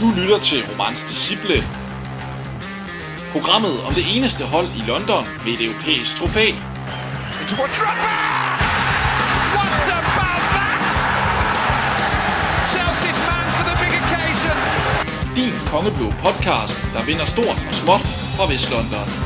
[0.00, 1.62] Du lytter til Romans Disciple.
[3.32, 6.46] Programmet om det eneste hold i London med et europæisk trofæ.
[15.36, 18.00] Din kongeblå podcast, der vinder stort og småt
[18.36, 19.25] fra Vestlondon.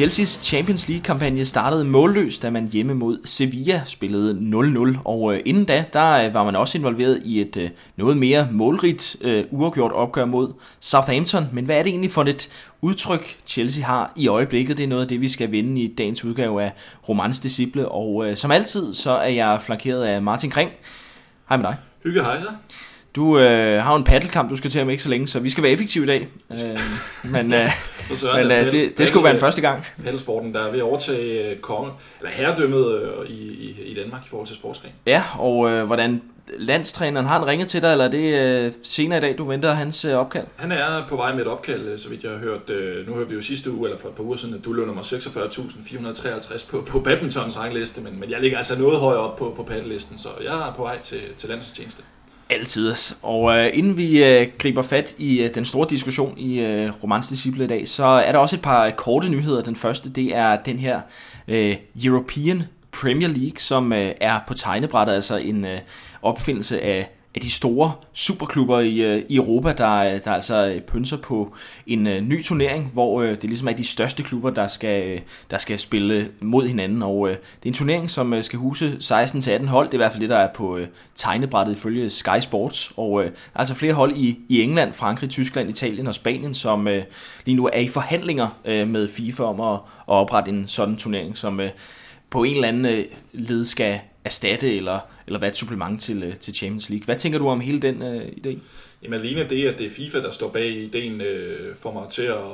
[0.00, 4.38] Chelsea's Champions League-kampagne startede målløst, da man hjemme mod Sevilla spillede
[4.94, 4.98] 0-0.
[5.04, 8.48] Og øh, inden da, der øh, var man også involveret i et øh, noget mere
[8.50, 11.48] målrigt øh, uafgjort opgør mod Southampton.
[11.52, 12.48] Men hvad er det egentlig for et
[12.80, 14.78] udtryk, Chelsea har i øjeblikket?
[14.78, 16.72] Det er noget af det, vi skal vinde i dagens udgave af
[17.08, 17.88] Romans Disciple.
[17.88, 20.70] Og øh, som altid, så er jeg flankeret af Martin Kring.
[21.48, 21.76] Hej med dig.
[22.02, 22.48] Hygge hej så.
[23.16, 25.62] Du øh, har en paddelkamp, du skal til om ikke så længe, så vi skal
[25.62, 26.28] være effektive i dag.
[26.50, 26.58] Øh,
[27.24, 27.70] men øh,
[28.14, 29.86] Søren, men øh, paddle- det, det skulle være en første gang.
[30.04, 31.90] Paddelsporten, der er ved at overtage øh, konge,
[32.20, 34.92] eller herredømmet øh, i, i, i Danmark i forhold til sportsgren.
[35.06, 36.22] Ja, og øh, hvordan
[36.58, 38.34] landstræneren har han ringet til dig, eller er det
[38.66, 40.44] øh, senere i dag, du venter hans øh, opkald?
[40.56, 42.70] Han er på vej med et opkald, øh, så vidt jeg har hørt.
[42.70, 44.72] Øh, nu hørte vi jo sidste uge, eller for et par uger siden, at du
[44.72, 49.36] lå nummer 46.453 på, på badmintons rangliste, men, men jeg ligger altså noget højere op
[49.36, 52.02] på, på paddellisten, så jeg er på vej til, til landstjeneste.
[52.50, 52.94] Altid.
[53.22, 57.28] Og øh, inden vi øh, griber fat i øh, den store diskussion i øh, Romans
[57.28, 59.62] Disciple i dag, så er der også et par korte nyheder.
[59.62, 61.00] Den første, det er den her
[61.48, 62.62] øh, European
[62.92, 65.78] Premier League, som øh, er på tegnebrættet, altså en øh,
[66.22, 70.80] opfindelse af af de store superklubber i, øh, i Europa, der, øh, der altså øh,
[70.80, 71.54] pynser på
[71.86, 75.20] en uh, ny turnering, hvor uh, det ligesom er de største klubber, der skal,
[75.50, 77.02] der skal spille mod hinanden.
[77.02, 79.86] Og uh, det er en turnering, som skal huse 16-18 hold.
[79.86, 82.92] Det er i hvert fald det, der er på øh, tegnebrættet ifølge Sky Sports.
[82.96, 86.88] Og der er altså flere hold i, i England, Frankrig, Tyskland, Italien og Spanien, som
[87.44, 91.60] lige nu er i forhandlinger med FIFA om at, at oprette en sådan turnering, som
[92.30, 96.54] på en eller anden led skal erstatte eller, eller være et supplement til, øh, til
[96.54, 97.04] Champions League.
[97.04, 98.58] Hvad tænker du om hele den øh, idé?
[99.02, 102.22] Jamen alene det, at det er FIFA, der står bag ideen, øh, får mig til
[102.22, 102.44] at,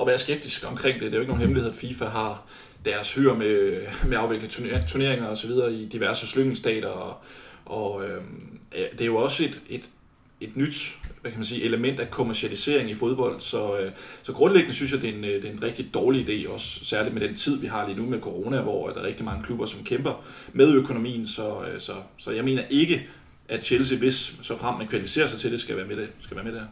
[0.00, 1.02] at være skeptisk omkring det.
[1.02, 2.46] Det er jo ikke nogen hemmelighed, at FIFA har
[2.84, 4.48] deres hyre med, med at afvikle
[4.88, 6.88] turneringer og så videre i diverse slyngelstater.
[6.88, 7.16] Og,
[7.64, 8.20] og øh,
[8.92, 9.88] det er jo også et, et,
[10.40, 13.40] et nyt hvad kan man sige, element af kommercialisering i fodbold.
[13.40, 13.90] Så, øh,
[14.22, 16.84] så grundlæggende synes jeg, det er, en, øh, det er en rigtig dårlig idé, også
[16.84, 19.44] særligt med den tid, vi har lige nu med corona, hvor der er rigtig mange
[19.44, 21.26] klubber, som kæmper med økonomien.
[21.26, 23.06] Så, øh, så, så jeg mener ikke,
[23.48, 26.36] at Chelsea, hvis så frem man kvalificerer sig til det, skal være med, det, skal
[26.36, 26.64] være med der.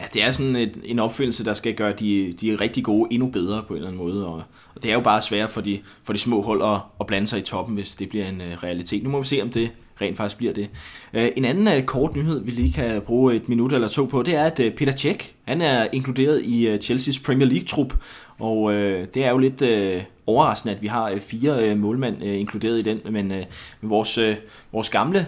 [0.00, 3.30] Ja, det er sådan et, en opfindelse, der skal gøre de, de rigtig gode endnu
[3.30, 4.26] bedre på en eller anden måde.
[4.26, 4.42] Og,
[4.74, 7.26] og det er jo bare svært for de, for de små hold at, at blande
[7.26, 9.02] sig i toppen, hvis det bliver en øh, realitet.
[9.02, 9.70] Nu må vi se, om det
[10.00, 10.68] rent faktisk bliver det.
[11.14, 14.22] Øh, en anden øh, kort nyhed, vi lige kan bruge et minut eller to på,
[14.22, 17.92] det er, at øh, Peter Cech, han er inkluderet i Chelsea's Premier League-trup.
[18.38, 18.72] Og
[19.14, 19.62] det er jo lidt
[20.26, 23.44] overraskende, at vi har fire målmænd inkluderet i den, men med
[23.82, 24.18] vores,
[24.72, 25.26] vores gamle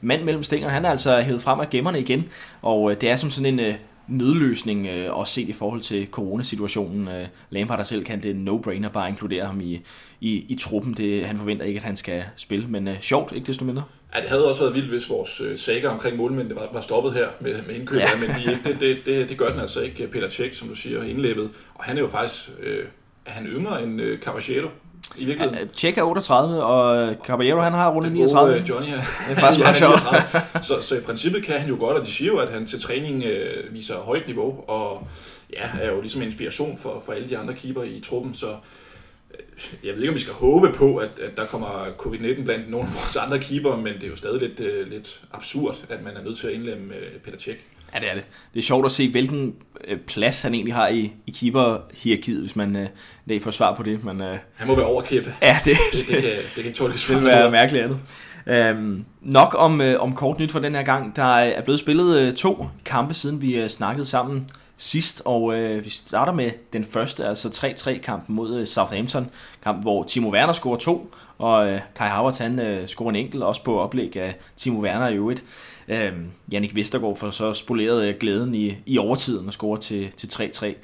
[0.00, 2.24] mand mellem stængerne, han er altså hævet frem af gemmerne igen,
[2.62, 3.74] og det er som sådan en
[4.08, 7.08] nødløsning øh, også set i forhold til coronasituationen.
[7.08, 9.80] Øh, Lampard har selv kaldt det no-brainer bare inkludere ham i,
[10.20, 10.94] i, i truppen.
[10.94, 13.82] Det, han forventer ikke, at han skal spille, men øh, sjovt, ikke desto mindre.
[14.14, 17.12] Ja, det havde også været vildt, hvis vores øh, sager omkring målmændene var, var stoppet
[17.12, 18.08] her med, med indkøbet, Ja.
[18.20, 20.06] men de, det, det, det, det gør den altså ikke.
[20.06, 21.50] Peter Cech, som du siger, indlæbet.
[21.74, 22.84] Og han er jo faktisk øh,
[23.26, 24.68] er han yngre end øh, Caballero
[25.16, 25.68] i virkeligheden.
[25.68, 28.52] Tjek er 38, og Caballero han har rundet Den 39.
[28.52, 28.96] gode, øh, Johnny her.
[28.96, 30.02] Det er faktisk meget sjovt.
[30.12, 30.64] 39.
[30.64, 32.80] så, så i princippet kan han jo godt, og de siger jo, at han til
[32.80, 35.06] træning øh, viser højt niveau, og
[35.52, 39.38] ja, er jo ligesom inspiration for, for alle de andre keeper i truppen, så øh,
[39.84, 42.86] jeg ved ikke, om vi skal håbe på, at, at der kommer covid-19 blandt nogle
[42.86, 46.16] af vores andre keeper, men det er jo stadig lidt, øh, lidt absurd, at man
[46.16, 47.56] er nødt til at indlemme øh, Peter Cech.
[47.94, 48.24] Ja, det er det.
[48.54, 49.54] Det er sjovt at se, hvilken
[49.88, 52.86] øh, plads han egentlig har i, i keeper-hierarkiet, hvis man øh,
[53.26, 54.04] lige får svar på det.
[54.04, 55.34] Men, øh, Han må være overkæppe.
[55.42, 57.98] ja, det, Det, det, kan, det kan ikke tåles Det vil være mærkeligt andet.
[58.46, 61.16] Øhm, nok om, øh, om kort nyt for den her gang.
[61.16, 64.50] Der er blevet spillet øh, to kampe, siden vi øh, snakkede sammen
[64.82, 69.30] sidst, og øh, vi starter med den første, altså 3-3-kampen mod øh, Southampton.
[69.64, 73.42] Kamp, hvor Timo Werner scorer to, og øh, Kai Havertz han øh, scorer en enkelt,
[73.42, 75.44] også på oplæg af Timo Werner i øvrigt.
[75.88, 76.12] Øh,
[76.52, 80.74] Jannik Vestergaard får så spoleret øh, glæden i, i overtiden og scorer til, til 3-3.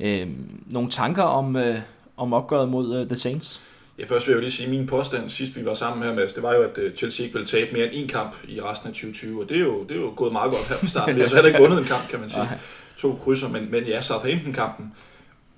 [0.00, 0.26] Øh,
[0.66, 1.76] nogle tanker om, øh,
[2.16, 3.60] om opgøret mod øh, The Saints?
[3.98, 6.14] Ja, først vil jeg jo lige sige, at min påstand sidst vi var sammen her,
[6.14, 8.60] Mads, det var jo, at øh, Chelsea ikke ville tabe mere end én kamp i
[8.60, 10.86] resten af 2020, og det er jo, det er jo gået meget godt her fra
[10.86, 11.16] starten.
[11.16, 12.48] Vi har så heller ikke vundet en kamp, kan man sige.
[12.96, 14.92] To krydser, men, men ja, Southampton-kampen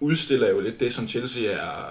[0.00, 1.86] udstiller jo lidt det, som Chelsea er,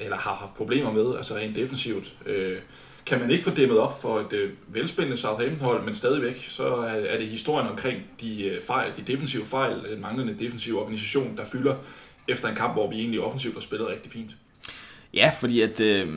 [0.00, 2.12] eller har haft problemer med, altså rent defensivt.
[2.26, 2.58] Øh,
[3.06, 6.86] kan man ikke få dæmmet op for et øh, velspændende Southampton-hold, men stadigvæk, så er,
[6.86, 11.44] er det historien omkring de, øh, fejl, de defensive fejl, den manglende defensive organisation, der
[11.44, 11.74] fylder
[12.28, 14.30] efter en kamp, hvor vi egentlig offensivt har spillet rigtig fint.
[15.14, 16.08] Ja, fordi at øh,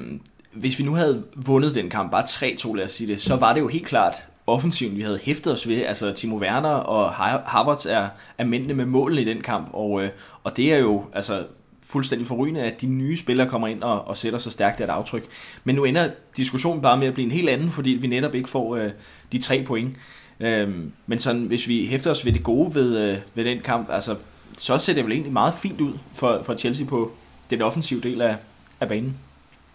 [0.51, 3.53] hvis vi nu havde vundet den kamp, bare 3-2 lad os sige det, så var
[3.53, 4.15] det jo helt klart
[4.47, 5.83] offensiven, vi havde hæftet os ved.
[5.83, 7.11] Altså Timo Werner og
[7.45, 8.07] Havertz er,
[8.38, 10.09] er mændene med målene i den kamp, og, øh,
[10.44, 11.45] og det er jo altså
[11.83, 15.25] fuldstændig forrygende, at de nye spillere kommer ind og, og sætter så stærkt et aftryk.
[15.63, 18.49] Men nu ender diskussionen bare med at blive en helt anden, fordi vi netop ikke
[18.49, 18.89] får øh,
[19.31, 19.95] de tre point.
[20.39, 23.89] Øhm, men sådan, hvis vi hæfter os ved det gode ved, øh, ved den kamp,
[23.91, 24.15] altså,
[24.57, 27.11] så ser det vel egentlig meget fint ud for, for Chelsea på
[27.49, 28.35] den offensive del af,
[28.79, 29.17] af banen.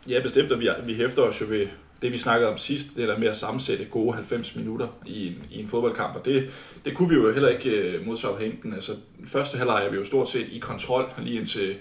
[0.08, 1.66] Ja, bestemt, og vi, vi hæfter os jo ved
[2.02, 5.34] det, vi snakkede om sidst, det der med at sammensætte gode 90 minutter i en,
[5.50, 6.50] i en fodboldkamp, og det,
[6.84, 8.74] det kunne vi jo heller ikke øh, mod Southampton.
[8.74, 8.92] Altså,
[9.26, 11.76] første halvleg er vi jo stort set i kontrol, lige indtil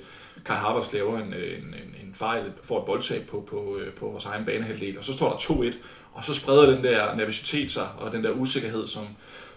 [0.45, 3.93] Kai Havertz laver en, øh, en, en, en fejl, får et boldtab på, på, øh,
[3.93, 5.75] på vores egen banehalvdel, og så står der 2-1,
[6.13, 9.07] og så spreder den der nervøsitet sig, og den der usikkerhed, som,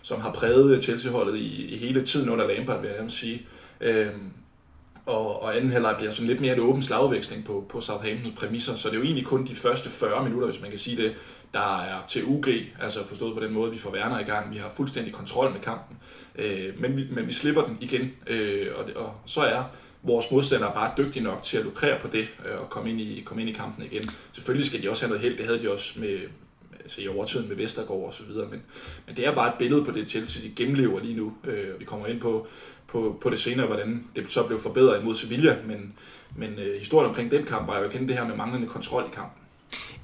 [0.02, 3.46] som har præget Chelsea-holdet i, i hele tiden under Lampard, vil jeg nærmest sige.
[3.80, 4.30] Øhm,
[5.06, 8.76] og, og anden halvleg bliver sådan lidt mere en åben slagveksling på, på Southamptons præmisser,
[8.76, 11.14] så det er jo egentlig kun de første 40 minutter, hvis man kan sige det,
[11.54, 12.46] der er til UG,
[12.80, 15.60] altså forstået på den måde, vi får Werner i gang, vi har fuldstændig kontrol med
[15.60, 15.96] kampen,
[16.36, 19.62] øh, men, vi, men vi slipper den igen, øh, og, og så er
[20.02, 23.22] vores modstandere bare dygtige nok til at lukrere på det øh, og komme ind, i,
[23.24, 24.10] komme ind i kampen igen.
[24.32, 26.18] Selvfølgelig skal de også have noget held, det havde de også med,
[26.84, 28.62] altså i overtiden med Vestergaard og så videre, men,
[29.06, 31.32] men det er bare et billede på det Chelsea, de gennemlever lige nu.
[31.44, 32.46] Øh, vi kommer ind på,
[32.86, 35.92] på, på det senere, hvordan det så blev forbedret imod Sevilla, men,
[36.36, 39.14] men øh, historien omkring den kamp var jo kendt det her med manglende kontrol i
[39.14, 39.40] kampen.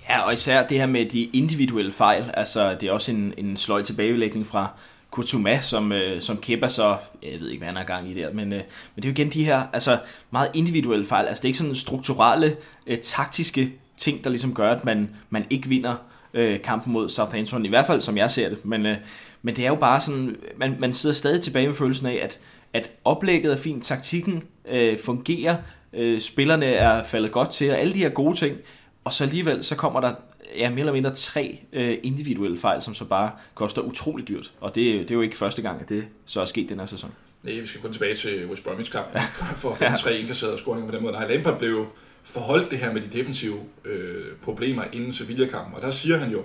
[0.09, 3.57] Ja, og især det her med de individuelle fejl, altså det er også en, en
[3.57, 4.69] sløj tilbagelægning fra
[5.11, 8.33] Kutuma, som, øh, som Kepa så, jeg ved ikke, hvad han har gang i der,
[8.33, 8.59] men, øh,
[8.95, 9.99] men det er jo igen de her altså,
[10.31, 12.57] meget individuelle fejl, altså det er ikke sådan strukturelle,
[12.87, 15.95] øh, taktiske ting, der ligesom gør, at man, man ikke vinder
[16.35, 18.97] øh, kampen mod Southampton, i hvert fald som jeg ser det, men, øh,
[19.43, 22.41] men det er jo bare sådan, man, man sidder stadig tilbage med følelsen af, at,
[22.73, 25.57] at oplægget er fint, taktikken øh, fungerer,
[25.93, 28.59] øh, spillerne er faldet godt til, og alle de her gode ting,
[29.05, 30.13] og så alligevel så kommer der
[30.57, 34.53] ja, mere eller mindre tre øh, individuelle fejl, som så bare koster utrolig dyrt.
[34.61, 36.87] Og det, det er jo ikke første gang, at det så er sket den her
[36.87, 37.13] sæson.
[37.43, 39.21] Nej, vi skal kun tilbage til West Bromwich kamp ja.
[39.57, 39.97] for at finde ja.
[39.97, 41.13] tre indkasserede scoringer på den måde.
[41.13, 41.87] Nej, Lampard blev
[42.23, 46.39] forholdt det her med de defensive øh, problemer inden Sevilla-kampen, og der siger han jo,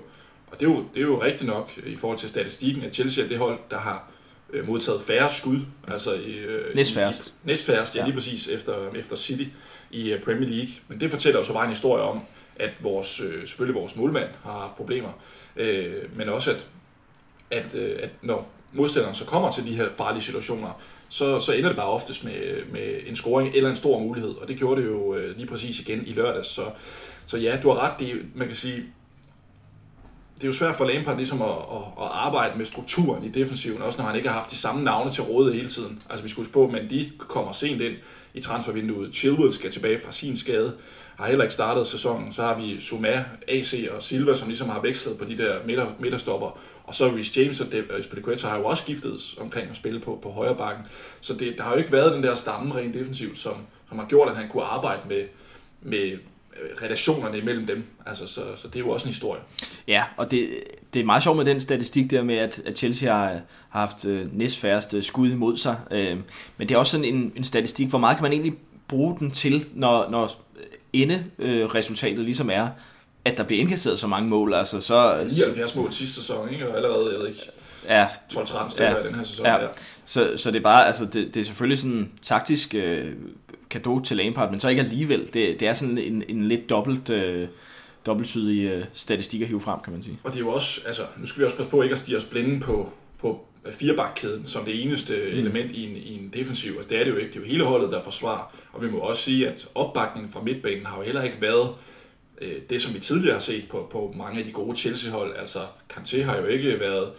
[0.48, 3.24] og det er jo, det er jo rigtigt nok i forhold til statistikken, at Chelsea
[3.24, 4.12] er det hold, der har
[4.54, 5.60] øh, modtaget færre skud.
[5.88, 7.34] Altså i, øh, næstfærrest.
[7.44, 9.44] Næstfærrest, ja, ja, lige præcis efter, efter City
[9.92, 10.74] i uh, Premier League.
[10.88, 12.22] Men det fortæller jo så bare en historie om,
[12.56, 15.10] at vores, øh, selvfølgelig vores målmand har haft problemer,
[15.56, 16.68] øh, men også at,
[17.52, 21.70] at, øh, at når modstanderen så kommer til de her farlige situationer, så, så ender
[21.70, 24.88] det bare oftest med, med en scoring eller en stor mulighed, og det gjorde det
[24.88, 26.48] jo øh, lige præcis igen i lørdags.
[26.48, 26.66] Så,
[27.26, 28.84] så ja, du har ret, det, man kan sige,
[30.36, 33.82] det er jo svært for Lampard ligesom at, at, at arbejde med strukturen i defensiven,
[33.82, 36.02] også når han ikke har haft de samme navne til rådighed hele tiden.
[36.10, 37.94] Altså vi skulle på, men de kommer sent ind
[38.34, 39.16] i transfervinduet.
[39.16, 40.74] Chilwell skal tilbage fra sin skade,
[41.16, 42.34] har heller ikke startet sæsonen.
[42.34, 45.88] Så har vi Suma, AC og Silva, som ligesom har vekslet på de der midter,
[46.00, 46.60] midterstopper.
[46.88, 47.68] Og så Rhys James og
[48.04, 50.86] Spilicueta har jo også skiftet omkring at spille på, på højre bakken.
[51.22, 53.54] Så det, der har jo ikke været den der stamme rent defensivt, som,
[53.90, 55.24] som har gjort, at han kunne arbejde med,
[55.82, 57.84] med øh, relationerne imellem dem.
[58.06, 59.42] Altså, så, så det er jo også en historie.
[59.88, 60.50] Ja, og det,
[60.94, 63.28] det er meget sjovt med den statistik der med, at, at Chelsea har,
[63.70, 65.78] har haft øh, næstfærreste øh, skud imod sig.
[65.92, 66.18] Øh,
[66.58, 68.54] men det er også sådan en, en statistik, hvor meget kan man egentlig
[68.88, 72.68] bruge den til, når, når øh, enderesultatet øh, ligesom er,
[73.26, 74.54] at der bliver indkasseret så mange mål.
[74.54, 76.70] Altså, så, 79 mål sidste sæson, ikke?
[76.70, 77.42] og allerede, jeg ved ikke,
[77.88, 79.46] ja, 12-13 stykker ja, i den her sæson.
[79.46, 79.62] Ja.
[79.62, 79.68] Ja.
[80.06, 83.14] Så, så det er bare, altså det, det er selvfølgelig sådan taktisk øh,
[83.70, 85.30] kado til Lampard, men så ikke alligevel.
[85.34, 87.10] Det, det er sådan en, en lidt dobbelt...
[87.10, 87.48] Øh,
[88.06, 90.20] dobbeltsydig øh, statistik at hive frem, kan man sige.
[90.24, 92.18] Og det er jo også, altså, nu skal vi også passe på ikke at stige
[92.18, 95.40] os blinde på, på firebakkæden som det eneste mm.
[95.40, 96.72] element i en, i en defensiv.
[96.72, 97.30] Altså, det er det jo ikke.
[97.30, 98.56] Det er jo hele holdet, der forsvarer.
[98.74, 101.70] Og vi må også sige, at opbakningen fra midtbanen har jo heller ikke været
[102.42, 105.36] øh, det, som vi tidligere har set på, på mange af de gode Chelsea-hold.
[105.38, 105.60] Altså,
[105.94, 107.12] Kanté har jo ikke været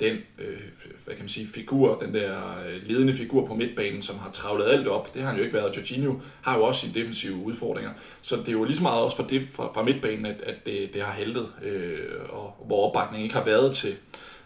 [0.00, 0.60] den øh,
[1.08, 2.32] hvad kan man sige, figur, den der
[2.68, 5.14] øh, ledende figur på midtbanen, som har travlet alt op.
[5.14, 5.76] Det har han jo ikke været.
[5.76, 7.90] Jorginho har jo også sine defensive udfordringer.
[8.22, 10.66] Så det er jo lige så meget også fra, det, fra, fra midtbanen, at, at
[10.66, 11.98] det, det har heldet, øh,
[12.28, 13.94] og hvor opbakningen ikke har været til,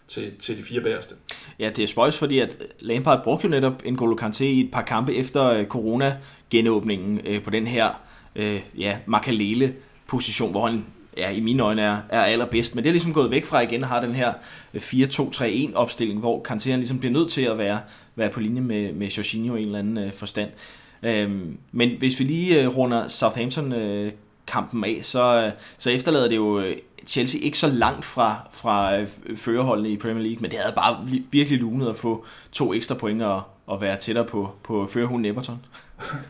[0.08, 1.14] til, til de fire bæreste.
[1.58, 4.82] Ja, det er spøjs, fordi at Lampard brugte jo netop N'Golo Kanté i et par
[4.82, 7.90] kampe efter øh, corona-genåbningen øh, på den her
[8.36, 9.74] øh, ja, Makalele
[10.12, 10.84] position, hvor han
[11.16, 12.74] ja, i mine øjne er, er allerbedst.
[12.74, 14.32] Men det er ligesom gået væk fra igen, har den her
[14.74, 17.80] øh, 4-2-3-1 opstilling, hvor Kanté ligesom bliver nødt til at være,
[18.16, 20.50] være på linje med, med Jorginho i en eller anden øh, forstand.
[21.02, 24.12] Øhm, men hvis vi lige øh, runder Southampton øh,
[24.46, 26.76] kampen af, så, øh, så efterlader det jo øh,
[27.06, 31.06] Chelsea ikke så langt fra, fra øh, førerholdene i Premier League, men det havde bare
[31.30, 35.64] virkelig lunet at få to ekstra point og, og være tættere på, på førerhunden Everton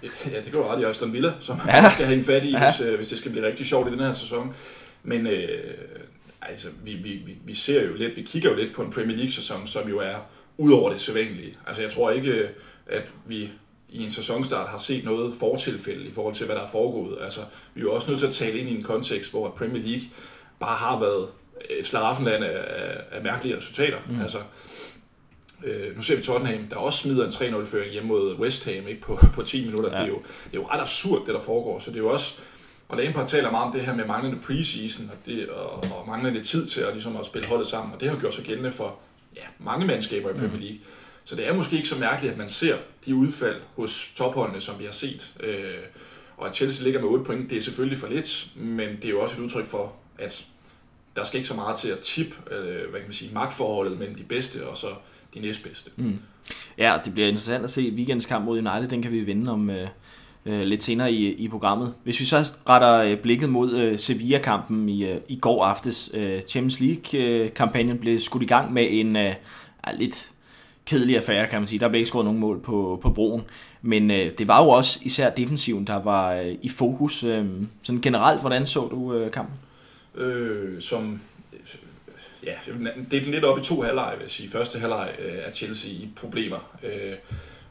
[0.03, 1.91] ja, det kan du ret i Aston Villa, som ja.
[1.91, 2.71] skal hænge fat i, ja.
[2.71, 4.55] hvis, øh, hvis det skal blive rigtig sjovt i den her sæson.
[5.03, 5.49] Men øh,
[6.49, 9.17] Altså, vi, vi, vi, vi ser jo lidt, vi kigger jo lidt på en Premier
[9.17, 10.17] League-sæson, som jo er
[10.59, 11.57] ud over det sædvanlige.
[11.67, 12.49] Altså, jeg tror ikke,
[12.87, 13.51] at vi
[13.89, 17.19] i en sæsonstart har set noget fortilfælde i forhold til, hvad der er foregået.
[17.21, 17.41] Altså,
[17.75, 20.09] vi er jo også nødt til at tale ind i en kontekst, hvor Premier League
[20.61, 21.29] bare har været
[21.71, 23.99] et slaraffenland af, af, af mærkelige resultater.
[24.09, 24.21] Mm.
[24.23, 24.39] Altså,
[25.65, 29.01] øh, nu ser vi Tottenham, der også smider en 3-0-føring hjemme mod West Ham ikke,
[29.01, 29.91] på, på 10 minutter.
[29.91, 29.97] Ja.
[29.97, 31.81] Det, er jo, det er jo ret absurd, det der foregår.
[31.81, 32.41] Så det er jo også,
[32.89, 36.45] og Lampard taler meget om det her med manglende preseason og, det, og, og manglende
[36.45, 37.95] tid til at, ligesom at spille holdet sammen.
[37.95, 38.99] Og det har jo gjort sig gældende for
[39.37, 40.61] ja, mange mandskaber i Premier mm.
[40.61, 40.79] League.
[40.79, 40.85] Mm.
[41.25, 42.77] Så det er måske ikke så mærkeligt, at man ser
[43.07, 45.33] de udfald hos topholdene, som vi har set.
[45.41, 45.79] Øh,
[46.37, 49.11] og at Chelsea ligger med 8 point, det er selvfølgelig for lidt, men det er
[49.11, 50.45] jo også et udtryk for, at
[51.17, 54.15] der skal ikke så meget til at tippe, øh, hvad kan man sige, magtforholdet mellem
[54.17, 54.89] de bedste og så
[55.35, 55.91] de næstbedste.
[55.97, 56.19] Mm.
[56.79, 59.71] Ja, det bliver interessant at se weekends kamp mod United, den kan vi vinde om
[59.71, 59.89] øh,
[60.47, 61.95] øh, lidt senere i, i programmet.
[62.05, 66.43] Hvis vi så retter øh, blikket mod øh, Sevilla-kampen i, øh, i går aftes, øh,
[66.43, 69.35] Champions League-kampagnen blev skudt i gang med en øh,
[69.95, 70.31] lidt
[70.87, 71.81] kedelig affære, kan man sige.
[71.81, 73.43] Der blev ikke skåret nogen mål på, på broen.
[73.83, 77.25] Men øh, det var jo også især defensiven, der var øh, i fokus.
[77.25, 77.47] Øh,
[77.83, 79.59] sådan generelt, hvordan så du øh, kampen?
[80.15, 81.21] Øh, som
[82.47, 84.51] ja, øh, det er lidt op i to halvleje, vil jeg sige.
[84.51, 87.15] Første halvleg øh, er Chelsea i problemer, øh,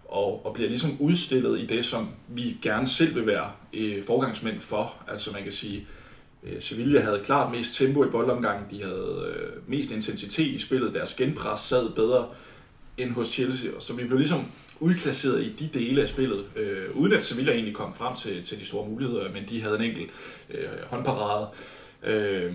[0.06, 4.60] og, og bliver ligesom udstillet i det, som vi gerne selv vil være øh, forgangsmænd
[4.60, 4.96] for.
[5.08, 5.88] Altså man kan sige,
[6.44, 10.94] øh, Sevilla havde klart mest tempo i boldomgangen, de havde øh, mest intensitet i spillet,
[10.94, 12.28] deres genpres sad bedre
[12.98, 14.46] end hos Chelsea, og så vi blev ligesom
[14.80, 18.60] udklasseret i de dele af spillet, øh, uden at Sevilla egentlig kom frem til, til
[18.60, 20.10] de store muligheder, men de havde en enkelt
[20.50, 22.54] øh, håndparade, øh, Øh,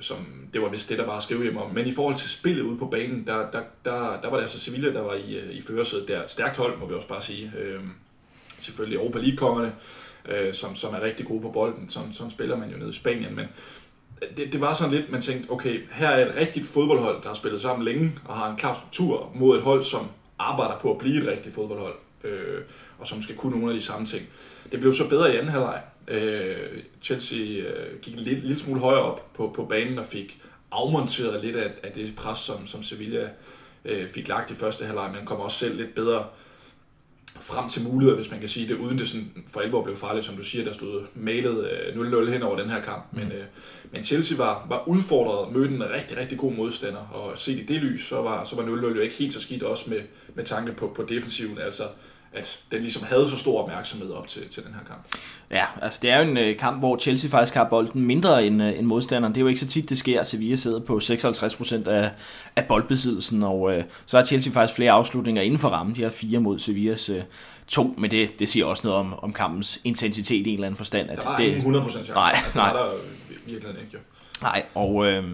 [0.00, 0.16] som
[0.52, 1.74] det var vist det, der var at skrive hjem om.
[1.74, 4.60] Men i forhold til spillet ude på banen, der, der, der, der var det altså
[4.60, 6.24] Sevilla, der var i, øh, i førersædet der.
[6.24, 7.52] Et stærkt hold, må vi også bare sige.
[7.58, 7.80] Øh,
[8.60, 9.72] selvfølgelig Europa League-kongerne,
[10.28, 11.90] øh, som, som er rigtig gode på bolden.
[11.90, 13.46] Sådan, sådan spiller man jo nede i Spanien, men
[14.36, 17.34] det, det var sådan lidt, man tænkte, okay, her er et rigtigt fodboldhold, der har
[17.34, 20.98] spillet sammen længe og har en klar struktur mod et hold, som arbejder på at
[20.98, 22.62] blive et rigtigt fodboldhold, øh,
[22.98, 24.26] og som skal kunne nogle af de samme ting.
[24.72, 25.80] Det blev så bedre i anden halvleg.
[26.08, 31.44] Øh, Chelsea øh, gik lidt, lidt smule højere op på, på banen og fik afmonteret
[31.44, 33.28] lidt af, af det pres, som, som Sevilla
[33.84, 36.26] øh, fik lagt i første halvleg, men kom også selv lidt bedre
[37.40, 40.26] frem til muligheder, hvis man kan sige det, uden det sådan for alvor blev farligt,
[40.26, 43.04] som du siger, der stod malet 0-0 øh, hen over den her kamp.
[43.12, 43.18] Mm.
[43.18, 43.44] Men, øh,
[43.92, 47.80] men Chelsea var, var udfordret, mødte en rigtig, rigtig god modstander, og set i det
[47.80, 50.00] lys, så var, så var 0-0 jo ikke helt så skidt også med,
[50.34, 51.58] med tanke på, på defensiven.
[51.58, 51.82] Altså,
[52.36, 55.16] at den ligesom havde så stor opmærksomhed op til, til den her kamp.
[55.50, 58.62] Ja, altså det er jo en øh, kamp, hvor Chelsea faktisk har bolden mindre end,
[58.62, 59.34] øh, end modstanderen.
[59.34, 60.24] Det er jo ikke så tit, det sker.
[60.24, 62.10] Sevilla sidder på 56% af,
[62.56, 65.94] af boldbesiddelsen, og øh, så har Chelsea faktisk flere afslutninger inden for rammen.
[65.94, 67.22] De har fire mod Sevillas øh,
[67.68, 70.76] to, men det, det siger også noget om, om kampens intensitet i en eller anden
[70.76, 71.10] forstand.
[71.10, 72.12] At der var det, 100% chance.
[72.12, 72.72] Nej, altså, nej.
[72.72, 72.92] Der er der
[73.46, 73.98] virkelig ikke, jo.
[74.42, 75.24] Nej, og øh,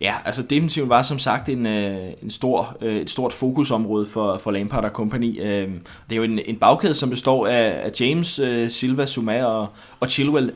[0.00, 4.38] ja, altså defensiven var som sagt en, øh, en stor, øh, et stort fokusområde for,
[4.38, 5.40] for Lampard og company.
[5.40, 5.68] Øh,
[6.10, 9.68] det er jo en, en bagkæde, som består af, af James, øh, Silva, Zuma og,
[10.00, 10.52] og Chilwell.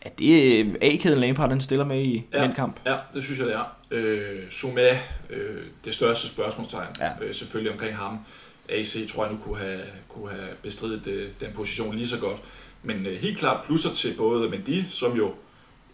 [0.00, 2.80] Er det A-kæden Lampard, den stiller med i ja, den kamp?
[2.86, 3.76] Ja, det synes jeg, det er.
[3.90, 4.98] Øh, Zuma,
[5.30, 7.10] øh, det største spørgsmålstegn, ja.
[7.22, 8.18] øh, selvfølgelig omkring ham.
[8.68, 12.36] AC tror jeg nu kunne have, kunne have bestridet øh, den position lige så godt.
[12.82, 15.34] Men øh, helt klart plusser til både Mendy, som jo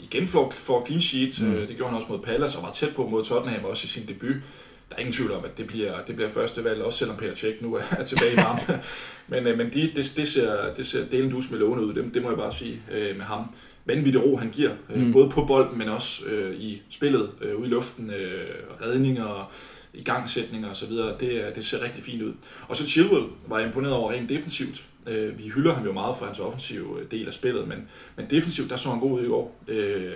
[0.01, 1.41] igen får, får clean sheet.
[1.41, 1.53] Mm.
[1.53, 3.89] Øh, det gjorde han også mod Palace og var tæt på mod Tottenham også i
[3.89, 4.37] sin debut.
[4.89, 7.37] Der er ingen tvivl om, at det bliver, det bliver første valg, også selvom Peter
[7.37, 8.83] Cech nu er tilbage i varme.
[9.33, 12.15] men øh, men de, det, det, ser, det ser delen dus med lovende ud, det,
[12.15, 13.45] det må jeg bare sige øh, med ham.
[13.85, 15.13] Vanvittig ro han giver, øh, mm.
[15.13, 18.49] både på bolden, men også øh, i spillet, øh, ude i luften, øh,
[18.83, 19.53] redninger,
[19.95, 20.91] igangsætninger osv.
[20.91, 22.33] Det, det ser rigtig fint ud.
[22.69, 24.85] Og så Chilwell var imponeret over rent defensivt.
[25.09, 28.31] Øh, vi hylder ham jo meget for hans offensive øh, del af spillet, men, men
[28.31, 29.57] defensivt, der så han god ud i går.
[29.69, 30.13] Øh,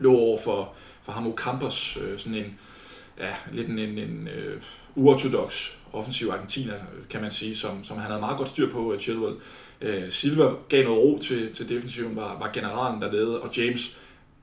[0.00, 2.58] lå over for, for ham Campos, øh, sådan en,
[3.18, 4.28] ja, lidt en, en, en
[4.96, 6.74] uh, uortodox offensiv argentiner,
[7.10, 9.36] kan man sige, som, som han havde meget godt styr på, uh, Chilwell.
[9.82, 13.98] Uh, Silva gav noget ro til, til defensiven, var, var generalen dernede, og James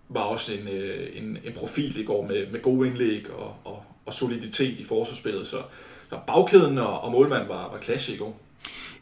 [0.10, 3.84] var også en, uh, en, en profil i går med, med gode indlæg og, og,
[4.06, 5.62] og soliditet i forsvarsspillet, så,
[6.10, 8.49] så bagkæden og, og målmanden var, var klasse i går.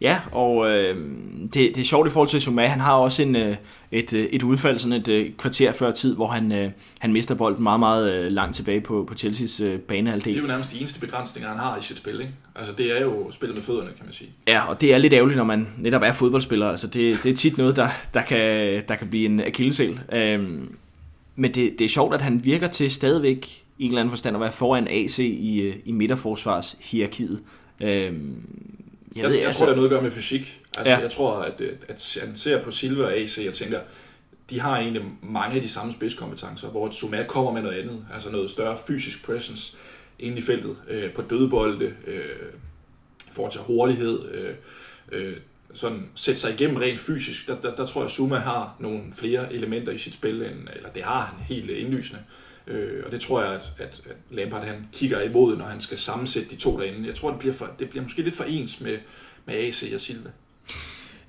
[0.01, 0.95] Ja, og øh,
[1.43, 2.65] det, det er sjovt i forhold til Zuma.
[2.65, 3.55] Han har også en, øh,
[3.91, 7.35] et, øh, et udfald, sådan et øh, kvarter før tid, hvor han, øh, han mister
[7.35, 10.33] bolden meget, meget øh, langt tilbage på, på Chelseas øh, banehalvdel.
[10.33, 12.19] Det er jo nærmest de eneste begrænsninger, han har i sit spil.
[12.19, 12.33] Ikke?
[12.55, 14.29] Altså, det er jo spillet med fødderne, kan man sige.
[14.47, 16.69] Ja, og det er lidt ærgerligt, når man netop er fodboldspiller.
[16.69, 18.39] Altså, det, det er tit noget, der, der, kan,
[18.87, 19.99] der kan blive en akillesæl.
[20.13, 20.39] Øh,
[21.35, 23.47] men det, det er sjovt, at han virker til stadigvæk
[23.77, 27.39] i en eller anden forstand at være foran AC i, i midterforsvarshierarkiet.
[27.81, 28.13] Øh,
[29.17, 30.61] jeg, jeg, ved, jeg altså, tror, det er noget at gøre med fysik.
[30.77, 30.99] Altså, ja.
[30.99, 33.79] Jeg tror, at, at han ser på Silva og AC og tænker,
[34.49, 38.29] de har egentlig mange af de samme spidskompetencer, hvor Zuma kommer med noget andet, altså
[38.29, 39.77] noget større fysisk presence
[40.19, 44.55] ind i feltet, øh, på dødbolde, øh, til hurtighed, øh,
[45.11, 45.37] øh,
[45.73, 49.01] sådan sætte sig igennem rent fysisk, der, der, der tror jeg, at Zuma har nogle
[49.15, 52.23] flere elementer i sit spil, end, eller det har han helt indlysende.
[52.27, 55.81] Øh, Øh, og det tror jeg, at, at, at Lampard han kigger imod, når han
[55.81, 57.07] skal sammensætte de to derinde.
[57.07, 58.97] Jeg tror, det bliver, for, det bliver måske lidt for ens med,
[59.45, 60.29] med AC og Silva.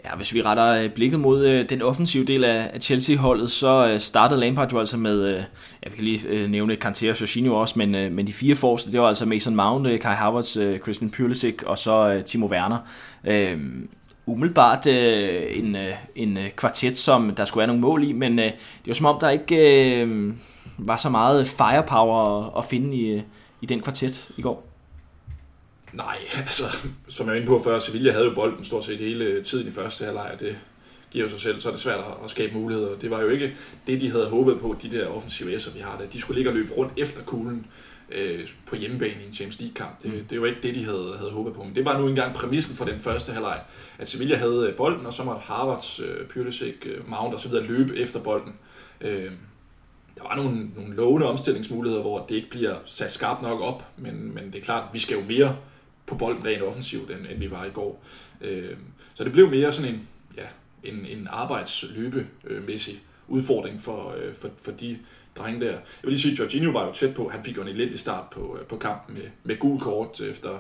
[0.05, 3.89] Ja, hvis vi retter øh, blikket mod øh, den offensive del af, af Chelsea-holdet, så
[3.89, 5.43] øh, startede Lampard jo altså med, øh,
[5.83, 8.93] jeg kan lige øh, nævne Kanté og Jorginho også, men, øh, men de fire forreste,
[8.93, 12.47] det var altså Mason Mount, øh, Kai Havertz, øh, Christian Pulisic og så øh, Timo
[12.47, 12.79] Werner.
[13.25, 13.59] Øh,
[14.27, 18.39] umiddelbart øh, en, øh, en øh, kvartet, som der skulle være nogle mål i, men
[18.39, 20.33] øh, det var som om, der ikke øh,
[20.79, 23.23] var så meget firepower at, finde i,
[23.61, 24.69] i den kvartet i går.
[25.93, 26.65] Nej, altså,
[27.09, 29.71] som jeg var inde på før, Sevilla havde jo bolden stort set hele tiden i
[29.71, 30.59] første halvleg, og det
[31.11, 32.97] giver jo sig selv, så er det svært at skabe muligheder.
[32.97, 33.55] Det var jo ikke
[33.87, 36.07] det, de havde håbet på, de der offensive S'er, vi har der.
[36.07, 37.67] De skulle ligge og løbe rundt efter kuglen
[38.11, 40.03] øh, på hjemmebane i en Champions League-kamp.
[40.03, 41.65] Det, det var ikke det, de havde, havde håbet på.
[41.65, 43.61] Men det var nu engang præmissen for den første halvleg,
[43.99, 47.97] at Sevilla havde øh, bolden, og så måtte Harvards, øh, Pulisic, øh, Mount videre løbe
[47.97, 48.53] efter bolden.
[49.01, 49.33] Øh,
[50.19, 54.35] der var nogle, nogle lovende omstillingsmuligheder, hvor det ikke bliver sat skarpt nok op, men,
[54.35, 55.57] men det er klart, vi skal jo mere
[56.07, 58.05] på bolden rent offensivt, end, end vi var i går.
[58.41, 58.77] Øh,
[59.15, 60.47] så det blev mere sådan en, ja,
[60.85, 64.99] en, en arbejdsløbemæssig udfordring for, øh, for, for de
[65.37, 65.71] drenge der.
[65.71, 68.01] Jeg vil lige sige, at Jorginho var jo tæt på, han fik jo en elendig
[68.01, 70.59] start på, øh, på kampen med, med gul kort efter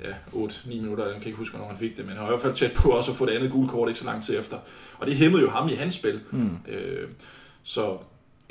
[0.00, 2.32] ja, 8-9 minutter, jeg kan ikke huske, hvornår han fik det, men han var i
[2.32, 4.38] hvert fald tæt på også at få det andet gule kort ikke så lang tid
[4.38, 4.58] efter.
[4.98, 6.20] Og det hæmmede jo ham i hans spil.
[6.30, 6.58] Mm.
[6.68, 7.08] Øh,
[7.62, 7.98] så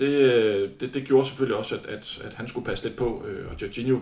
[0.03, 3.25] det, øh, det, det gjorde selvfølgelig også, at, at, at han skulle passe lidt på,
[3.27, 3.99] øh, og Jorginho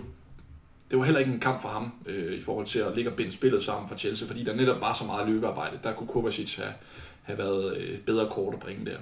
[0.91, 3.15] det var heller ikke en kamp for ham øh, i forhold til at ligge og
[3.15, 5.79] binde spillet sammen for Chelsea, fordi der netop var så meget løbearbejde.
[5.83, 6.73] Der kunne Kovacic have,
[7.21, 8.97] have været øh, bedre kort at bringe der.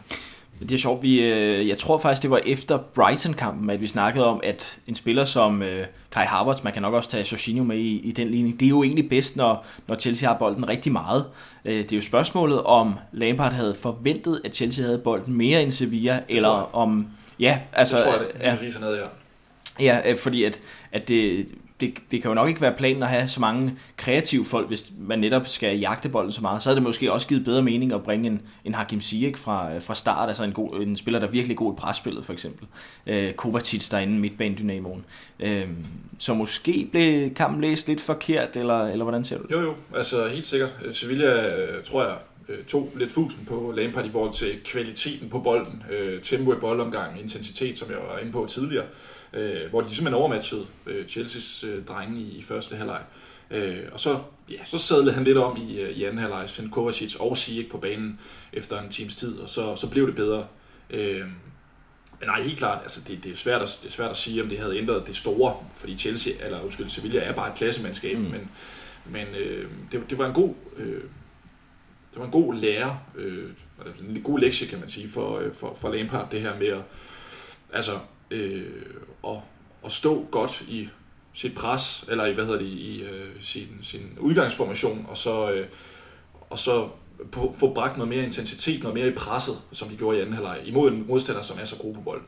[0.60, 4.26] Det er sjovt, vi, øh, jeg tror faktisk, det var efter Brighton-kampen, at vi snakkede
[4.26, 7.78] om, at en spiller som øh, Kai Havertz, man kan nok også tage Jorginho med
[7.78, 10.92] i, i den ligning, det er jo egentlig bedst, når, når Chelsea har bolden rigtig
[10.92, 11.26] meget.
[11.66, 15.72] Øh, det er jo spørgsmålet, om Lampard havde forventet, at Chelsea havde bolden mere end
[15.72, 17.08] Sevilla, eller om...
[17.40, 17.98] Ja, altså...
[17.98, 19.06] Det tror jeg, det, ja.
[19.80, 20.60] Ja, fordi at,
[20.92, 21.48] at det,
[21.82, 24.92] det, det kan jo nok ikke være planen at have så mange kreative folk, hvis
[25.00, 26.64] man netop skal jagte bolden så meget.
[26.64, 29.74] Så havde det måske også givet bedre mening at bringe en, en Hakim Ziyech fra,
[29.74, 32.34] øh, fra start, altså en, god, en spiller, der er virkelig god i presspillet for
[32.34, 32.68] eksempel.
[33.08, 35.06] Øh, Kovacic derinde, midtbanedynamoen.
[35.40, 35.68] Øh,
[36.20, 39.52] så måske blev kampen læst lidt forkert, eller, eller hvordan ser du det?
[39.52, 40.70] Jo, jo, altså helt sikkert.
[40.86, 42.16] Øh, Sevilla, øh, tror jeg,
[42.68, 47.22] tog lidt fusen på Lampard i forhold til kvaliteten på bolden, øh, tempo i boldomgang,
[47.22, 48.86] intensitet, som jeg var inde på tidligere
[49.34, 53.02] øh, hvor de simpelthen overmatchede øh, Chelsea's øh, drenge i, i første halvleg.
[53.52, 56.72] Øh, og så, ja, så sadlede han lidt om i, øh, i anden halvleg, sendte
[56.72, 58.20] Kovacic og Ziyech på banen
[58.54, 60.48] efter en times tid, og så, så blev det bedre.
[60.90, 61.26] Øh,
[62.20, 64.44] men nej, helt klart, altså det, det, er svært at, det er svært at sige,
[64.44, 68.18] om det havde ændret det store, fordi Chelsea, eller undskyld, Sevilla er bare et klassemandskab,
[68.18, 68.24] mm.
[68.24, 68.52] men,
[69.06, 71.04] men øh, det, det, var en god, øh,
[72.12, 73.50] det var en god lærer, øh,
[74.10, 76.82] en god lektie, kan man sige, for, øh, for, for Lampard, det her med at,
[77.74, 78.00] altså,
[78.32, 78.66] øh,
[79.24, 79.44] og,
[79.82, 80.90] og stå godt i
[81.34, 85.68] sit pres, eller i, hvad hedder det, i øh, sin, sin udgangsformation, og så, øh,
[86.50, 86.88] og så
[87.32, 90.36] på, få bragt noget mere intensitet, noget mere i presset, som de gjorde i anden
[90.36, 92.26] halvleg, imod en modstander, som er så god på bolden.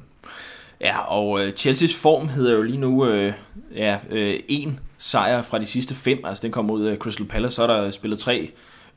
[0.82, 3.34] Ja, og øh, Chelseas form hedder jo lige nu øh,
[3.76, 7.28] ja, øh, en sejr fra de sidste fem, altså den kom ud af øh, Crystal
[7.28, 8.52] Palace, så er der spillet tre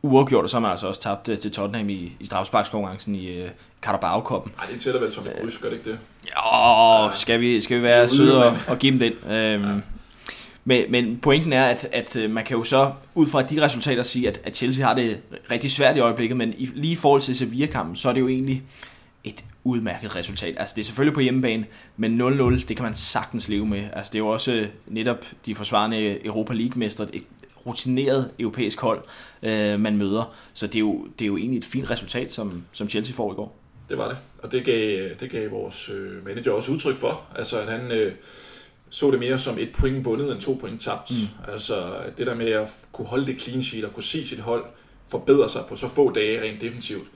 [0.04, 3.42] uafgjort, og så har man altså også tabt øh, til Tottenham i, i strafsparkskonkurrencen i
[3.42, 3.48] uh,
[3.82, 4.52] Carabao-koppen.
[4.56, 5.98] Nej, det tæller vel som et kryds, gør det ikke det?
[6.26, 9.32] Ja, skal vi, skal vi være søde og, og give dem den?
[9.32, 9.80] Øhm, ja.
[10.64, 14.02] men, men pointen er, at, at øh, man kan jo så ud fra de resultater
[14.02, 15.18] sige, at, at Chelsea har det
[15.50, 18.28] rigtig svært i øjeblikket, men i, lige i forhold til Sevilla-kampen, så er det jo
[18.28, 18.62] egentlig
[19.24, 20.54] et udmærket resultat.
[20.58, 21.64] Altså det er selvfølgelig på hjemmebane,
[21.96, 23.84] men 0-0, det kan man sagtens leve med.
[23.92, 27.22] Altså det er jo også netop de forsvarende Europa League-mestre, et
[27.66, 29.02] rutineret europæisk hold,
[29.42, 30.34] øh, man møder.
[30.52, 33.32] Så det er, jo, det er jo egentlig et fint resultat, som, som Chelsea får
[33.32, 33.58] i går.
[33.88, 37.22] Det var det, og det gav, det gav vores øh, manager også udtryk for.
[37.36, 38.12] Altså at han øh,
[38.90, 41.10] så det mere som et point vundet end to point tabt.
[41.10, 41.52] Mm.
[41.52, 44.64] Altså det der med at kunne holde det clean sheet og kunne se sit hold
[45.08, 47.08] forbedre sig på så få dage rent defensivt,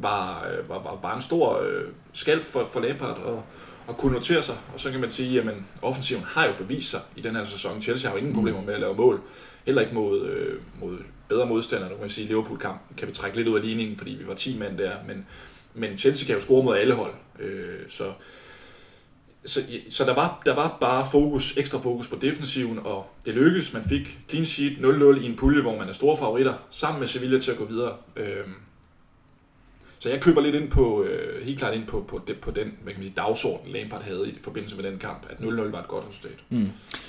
[0.00, 3.42] var, øh, var, var bare en stor øh, skald for, for Lampard og,
[3.86, 4.56] og kunne notere sig.
[4.74, 7.82] Og så kan man sige, at offensiven har jo bevist sig i den her sæson.
[7.82, 8.38] Chelsea har jo ingen mm.
[8.38, 9.20] problemer med at lave mål
[9.68, 11.88] heller ikke mod, øh, mod bedre modstandere.
[11.88, 14.34] Nu kan man sige, Liverpool-kampen kan vi trække lidt ud af ligningen, fordi vi var
[14.34, 15.26] 10 mand der, men,
[15.74, 17.12] men Chelsea kan jo score mod alle hold.
[17.40, 18.12] Øh, så
[19.44, 23.72] så, så der, var, der var bare fokus, ekstra fokus på defensiven, og det lykkedes.
[23.72, 27.08] Man fik clean sheet 0-0 i en pulje, hvor man er store favoritter, sammen med
[27.08, 27.96] Sevilla til at gå videre.
[28.16, 28.44] Øh,
[29.98, 32.72] så jeg køber lidt ind på, øh, helt klart ind på, på, det, på den
[32.82, 35.78] hvad kan man sige, dagsorden, Lampard havde i forbindelse med den kamp, at 0-0 var
[35.78, 36.38] et godt resultat.
[36.48, 36.68] Mm.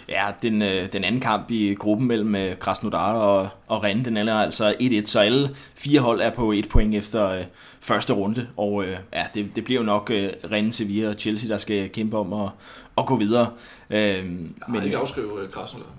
[0.10, 4.17] Ja, den, øh, den anden kamp i gruppen mellem øh, Krasnodar og, og Rennes, den
[4.17, 7.43] er altså 1-1, så alle fire hold er på et point efter øh,
[7.82, 11.49] første runde, og øh, ja, det, det bliver jo nok øh, Rennes, Sevilla og Chelsea,
[11.49, 12.49] der skal kæmpe om at,
[12.97, 13.49] at gå videre.
[13.89, 14.25] Øh,
[14.67, 15.89] men ikke afskrive øh, Krasnodar.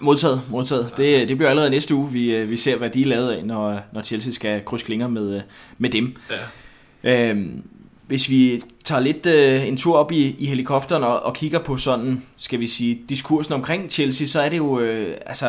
[0.00, 0.94] Modtaget, modtaget.
[0.96, 3.44] Det, det bliver allerede næste uge, vi, øh, vi ser, hvad de er lavet af,
[3.44, 5.42] når, når Chelsea skal krydse klinger med, øh,
[5.78, 6.16] med dem.
[7.04, 7.30] Ja.
[7.30, 7.62] Øhm,
[8.06, 11.76] hvis vi tager lidt øh, en tur op i, i helikopteren og, og kigger på
[11.76, 15.46] sådan, skal vi sige, diskursen omkring Chelsea, så er det jo, øh, altså,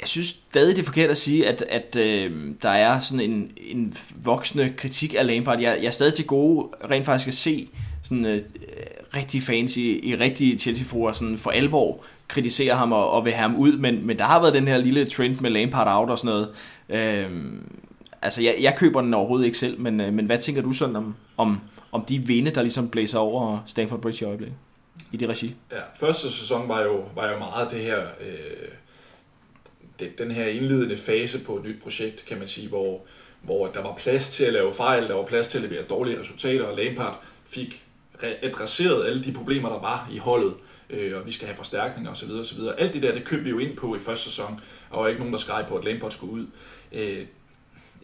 [0.00, 3.50] jeg synes stadig det er forkert at sige, at, at øh, der er sådan en,
[3.56, 5.60] en voksende kritik af Lampard.
[5.60, 7.68] Jeg, jeg er stadig til gode rent faktisk at se
[8.02, 8.40] sådan øh,
[9.16, 13.50] rigtig fans i, i rigtige Chelsea-fruer sådan for alvor kritiserer ham og, og vil have
[13.50, 16.18] ham ud, men, men der har været den her lille trend med Lampard out og
[16.18, 16.48] sådan noget.
[16.88, 17.72] Øhm,
[18.22, 20.96] altså, jeg, jeg køber den overhovedet ikke selv, men, øh, men hvad tænker du sådan
[20.96, 21.60] om, om,
[21.92, 24.56] om de vinde, der ligesom blæser over Stanford Bridge i øjeblikket?
[25.12, 25.54] I det regi?
[25.72, 27.98] Ja, første sæson var jo, var jo meget det her...
[27.98, 28.68] Øh,
[29.98, 33.00] det, den her indledende fase på et nyt projekt, kan man sige, hvor,
[33.42, 36.20] hvor der var plads til at lave fejl, der var plads til at levere dårlige
[36.20, 37.82] resultater, og Lampard fik
[38.42, 42.30] adresseret alle de problemer, der var i holdet, øh, og vi skal have forstærkninger osv.
[42.30, 42.58] osv.
[42.78, 45.20] Alt det der, det købte vi jo ind på i første sæson, og var ikke
[45.20, 46.46] nogen, der skreg på, at Lampard skulle ud.
[46.92, 47.26] Øh,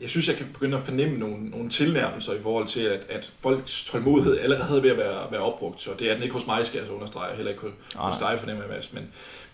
[0.01, 3.33] jeg synes, jeg kan begynde at fornemme nogle, nogle tilnærmelser i forhold til, at, at
[3.41, 6.67] folks tålmodighed allerede ved at være, være opbrugt, så det er den ikke hos mig,
[6.67, 7.63] skal jeg så understrege, heller ikke
[7.95, 9.09] hos dig fornemmer jeg, Mads, men,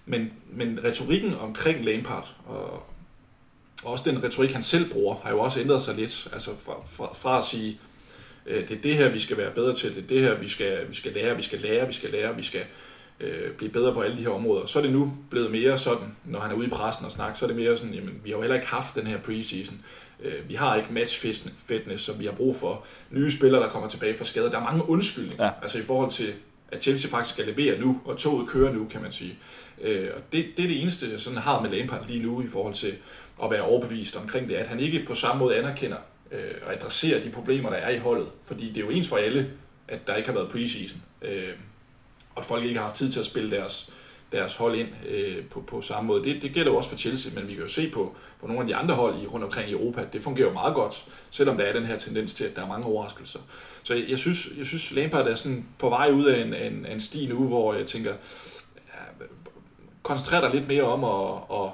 [0.07, 2.87] men, men retorikken omkring Lampard, og,
[3.85, 6.75] og også den retorik, han selv bruger, har jo også ændret sig lidt, altså fra,
[6.91, 7.81] fra, fra at sige,
[8.47, 10.49] øh, det er det her, vi skal være bedre til, det er det her, vi
[10.49, 12.63] skal, vi skal lære, vi skal lære, vi skal lære, vi skal
[13.21, 14.67] øh, blive bedre på alle de her områder.
[14.67, 17.37] Så er det nu blevet mere sådan, når han er ude i pressen og snakker,
[17.37, 19.81] så er det mere sådan, jamen, vi har jo heller ikke haft den her preseason.
[20.23, 21.27] Øh, vi har ikke match
[21.67, 22.85] fitness, som vi har brug for.
[23.11, 24.51] Nye spillere, der kommer tilbage fra skade.
[24.51, 25.51] Der er mange undskyldninger, ja.
[25.63, 26.33] altså i forhold til,
[26.73, 29.39] at Chelsea faktisk skal levere nu, og toget kører nu, kan man sige.
[29.83, 32.49] Øh, og det, det er det eneste, jeg sådan har med Lampard lige nu i
[32.49, 32.95] forhold til
[33.43, 35.97] at være overbevist omkring det, at han ikke på samme måde anerkender
[36.33, 38.29] øh, og adresserer de problemer, der er i holdet.
[38.45, 39.51] Fordi det er jo ens for alle,
[39.89, 41.03] at der ikke har været preseason.
[41.23, 41.53] Øh,
[42.37, 43.91] og at folk ikke har haft tid til at spille deres,
[44.33, 46.25] deres hold ind øh, på, på samme måde.
[46.25, 48.61] Det, det gælder jo også for Chelsea, men vi kan jo se på, på nogle
[48.61, 51.57] af de andre hold i, rundt omkring i Europa, det fungerer jo meget godt, selvom
[51.57, 53.41] der er den her tendens til, at der er mange overraskelser.
[53.83, 56.87] Så jeg, jeg synes, jeg synes Lampard er sådan på vej ud af en, en,
[56.87, 58.11] en sti nu, hvor jeg tænker,
[58.87, 59.25] ja,
[60.03, 61.71] koncentrer dig lidt mere om at, at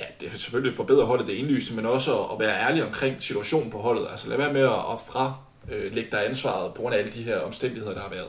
[0.00, 3.70] ja, det er selvfølgelig forbedre holdet det indlysende, men også at være ærlig omkring situationen
[3.70, 4.06] på holdet.
[4.10, 5.34] Altså lad være med at fra
[5.70, 8.28] øh, lægge dig ansvaret på grund af alle de her omstændigheder, der har været.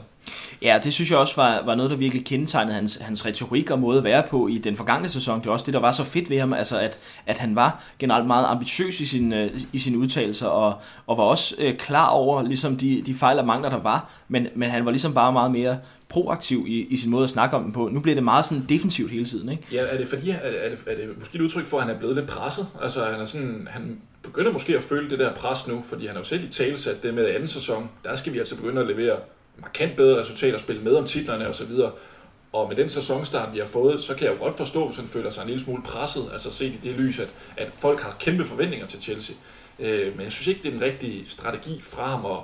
[0.62, 3.80] Ja, det synes jeg også var, var noget, der virkelig kendetegnede hans, hans retorik og
[3.80, 5.40] måde at være på i den forgangne sæson.
[5.40, 7.84] Det er også det, der var så fedt ved ham, altså at, at han var
[8.00, 10.74] generelt meget ambitiøs i, sin, øh, i sine udtalelser, og,
[11.08, 14.48] og var også øh, klar over ligesom de, de fejl og mangler, der var, men,
[14.56, 15.78] men han var ligesom bare meget mere
[16.14, 17.90] proaktiv i, i sin måde at snakke om den på.
[17.90, 19.64] Nu bliver det meget sådan defensivt hele tiden, ikke?
[19.72, 21.86] Ja, er det fordi, er det, er det, er det måske et udtryk for, at
[21.86, 22.68] han er blevet lidt presset?
[22.82, 26.16] Altså, han er sådan, han begynder måske at føle det der pres nu, fordi han
[26.16, 27.90] har jo selv i talesat det med anden sæson.
[28.04, 29.18] Der skal vi altså begynde at levere
[29.62, 31.72] markant bedre resultater, spille med om titlerne osv.
[32.54, 35.08] Og med den sæsonstart, vi har fået, så kan jeg jo godt forstå, hvis han
[35.08, 38.16] føler sig en lille smule presset, altså set i det lys, at, at folk har
[38.20, 39.36] kæmpe forventninger til Chelsea.
[39.80, 42.44] Øh, men jeg synes ikke, det er den rigtige strategi fra ham og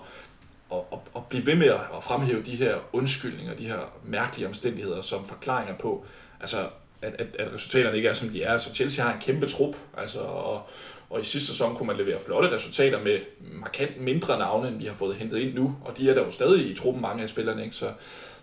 [0.71, 5.01] at, at, at blive ved med at fremhæve de her undskyldninger, de her mærkelige omstændigheder
[5.01, 6.05] som forklaringer på,
[6.41, 6.67] altså
[7.01, 8.57] at, at, at resultaterne ikke er, som de er.
[8.57, 10.69] Så Chelsea har en kæmpe trup, altså, og,
[11.09, 14.85] og i sidste sæson kunne man levere flotte resultater med markant mindre navne, end vi
[14.85, 17.29] har fået hentet ind nu, og de er der jo stadig i truppen, mange af
[17.29, 17.75] spillerne, ikke?
[17.75, 17.91] Så,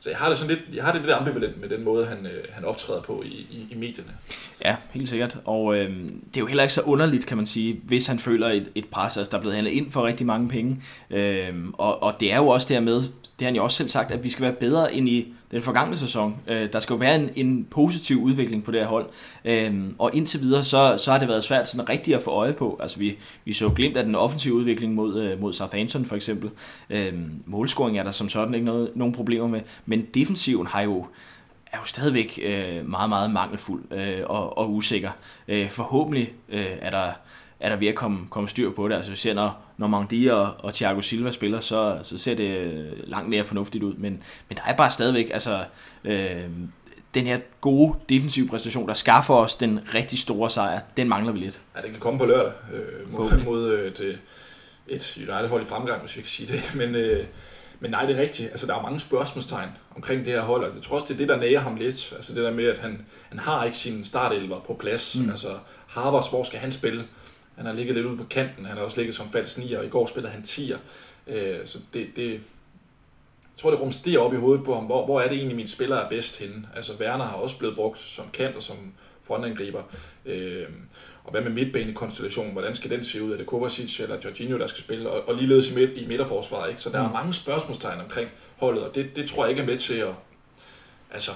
[0.01, 2.27] så jeg har det sådan lidt, jeg har det lidt ambivalent med den måde, han,
[2.27, 4.11] øh, han optræder på i, i, i medierne.
[4.65, 5.39] Ja, helt sikkert.
[5.45, 8.49] Og øh, det er jo heller ikke så underligt, kan man sige, hvis han føler
[8.49, 10.83] et, et pres, altså der er blevet handlet ind for rigtig mange penge.
[11.11, 14.11] Øh, og, og det er jo også dermed, det har han jo også selv sagt,
[14.11, 16.37] at vi skal være bedre end i den forgangne sæson.
[16.47, 19.07] Øh, der skal jo være en, en positiv udvikling på det her hold.
[19.45, 22.53] Øh, og indtil videre, så, så har det været svært sådan rigtigt at få øje
[22.53, 22.79] på.
[22.83, 26.51] Altså vi, vi så glemt af den offensive udvikling mod, øh, mod Southampton for eksempel.
[26.91, 27.13] Øh,
[27.47, 29.61] målscoring er der som sådan ikke noget, nogen problemer med.
[29.87, 31.07] Men defensiven har jo
[31.73, 35.11] er jo stadigvæk øh, meget, meget mangelfuld øh, og, og usikker.
[35.49, 37.13] Øh, forhåbentlig øh, er der
[37.61, 38.95] er der ved at komme, komme styr på det.
[38.95, 42.85] Altså vi ser, når, når Mangdi og, og Thiago Silva spiller, så, så ser det
[43.07, 43.95] langt mere fornuftigt ud.
[43.95, 45.65] Men, men der er bare stadigvæk altså,
[46.05, 46.51] øh,
[47.15, 51.39] den her gode defensive præstation, der skaffer os den rigtig store sejr, den mangler vi
[51.39, 51.63] lidt.
[51.77, 54.19] Ja, den kan komme på lørdag øh, mod, mod øh, et,
[54.89, 56.63] et United-hold i fremgang, hvis vi kan sige det.
[56.81, 57.25] Men, øh,
[57.81, 58.51] men nej, det er rigtigt.
[58.51, 61.19] Altså, der er mange spørgsmålstegn omkring det her hold, og jeg tror også, det er
[61.19, 62.13] det, der næger ham lidt.
[62.17, 65.17] Altså det der med, at han, han har ikke sin startelver på plads.
[65.17, 65.31] Mm.
[65.31, 65.49] Altså,
[65.87, 67.05] Harvards, hvor skal han spille?
[67.57, 68.65] Han har ligget lidt ude på kanten.
[68.65, 70.79] Han har også ligget som falsk nier, og i går spillede han 10'er.
[71.27, 72.41] Øh, så det, det, jeg
[73.61, 74.85] tror, det rumsterer op i hovedet på ham.
[74.85, 76.69] Hvor, hvor er det egentlig, mine spillere er bedst henne?
[76.77, 78.77] Altså, Werner har også blevet brugt som kant og som
[79.23, 79.83] frontangriber.
[80.27, 80.67] Øh,
[81.25, 82.53] og hvad med midtbanekonstellationen?
[82.53, 83.33] Hvordan skal den se ud?
[83.33, 85.11] Er det Kovacic eller Jorginho, der skal spille?
[85.11, 86.71] Og, og ligeledes i, midt, i midterforsvaret.
[86.71, 86.83] Ikke?
[86.83, 87.09] Så der mm.
[87.09, 90.15] er mange spørgsmålstegn omkring holdet, og det, det tror jeg ikke er med til at...
[91.11, 91.31] Altså,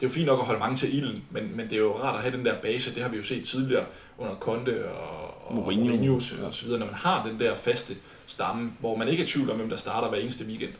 [0.00, 1.98] det er jo fint nok at holde mange til ilden, men, men det er jo
[1.98, 2.94] rart at have den der base.
[2.94, 3.86] Det har vi jo set tidligere
[4.18, 6.78] under Conte og, og Mourinho, Mourinho og så videre.
[6.78, 9.68] Når man har den der faste stamme, hvor man ikke er i tvivl om, hvem
[9.68, 10.72] der starter hver eneste weekend,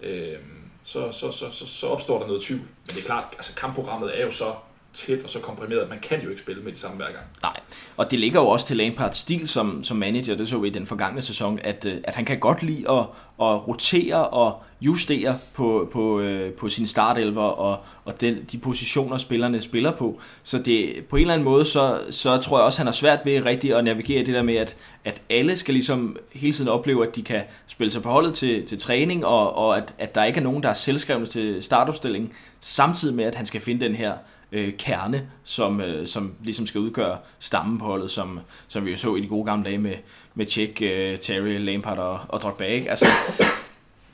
[0.00, 0.36] øh,
[0.84, 2.60] så, så, så, så, så opstår der noget tvivl.
[2.60, 4.54] Men det er klart, altså kampprogrammet er jo så
[4.94, 7.24] tæt og så komprimeret, man kan jo ikke spille med de samme hver gang.
[7.42, 7.56] Nej,
[7.96, 10.70] og det ligger jo også til Lampard's stil som, som manager, det så vi i
[10.70, 13.00] den forgangne sæson, at, øh, at han kan godt lide at,
[13.40, 19.18] at rotere og justere på, på, øh, på sin startelver og, og den, de positioner,
[19.18, 20.20] spillerne spiller på.
[20.42, 22.92] Så det, på en eller anden måde, så, så tror jeg også, at han har
[22.92, 26.70] svært ved rigtig at navigere det der med, at, at alle skal ligesom hele tiden
[26.70, 30.14] opleve, at de kan spille sig på holdet til, til træning, og, og at, at
[30.14, 33.84] der ikke er nogen, der er selvskrevne til startopstillingen, samtidig med, at han skal finde
[33.84, 34.12] den her
[34.52, 38.96] øh, kerne, som, øh, som ligesom skal udgøre stammen på holdet, som, som vi jo
[38.96, 39.94] så i de gode gamle dage med,
[40.34, 42.64] med Tjek, øh, Terry, Lampard og, og Drogba.
[42.64, 42.90] Ikke?
[42.90, 43.06] Altså,